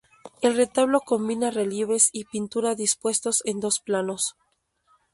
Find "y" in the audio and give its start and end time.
2.11-2.25